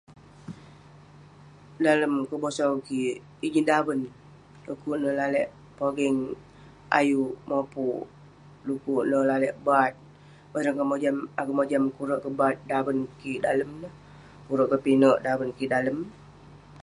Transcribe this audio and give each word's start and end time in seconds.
Dalem 1.85 2.13
kebosau 2.29 2.71
kik, 2.87 3.15
ijin 3.47 3.65
daven. 3.69 3.99
Dukuk 4.65 4.97
neh 5.01 5.13
lalek 5.19 5.47
pogeng 5.77 6.17
ayuk 6.99 7.33
mopuk. 7.49 8.03
Dukuk 8.65 9.03
ne 9.09 9.17
lalek 9.29 9.55
bat. 9.65 9.93
Bareng 10.51 10.73
akeuk 10.75 10.89
mojam 10.91 11.17
akeuk 11.39 11.57
mojam 11.59 11.83
kurek 11.95 12.21
kebat 12.25 12.55
daven 12.69 12.97
kik 13.19 13.39
dalem 13.45 13.69
neh. 13.81 13.93
Kurek 14.47 14.71
kepinek 14.71 15.21
daven 15.25 15.49
kik 15.57 15.71
dalem. 15.73 15.97